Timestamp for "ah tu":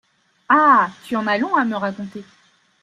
0.49-1.15